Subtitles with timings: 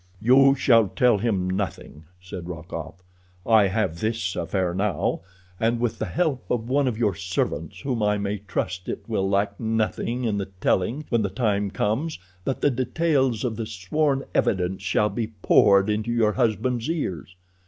[0.19, 3.03] "You shall tell him nothing," said Rokoff.
[3.45, 5.21] "I have this affair now,
[5.59, 9.29] and with the help of one of your servants whom I may trust it will
[9.29, 14.23] lack nothing in the telling when the time comes that the details of the sworn
[14.33, 17.35] evidence shall be poured into your husband's ears.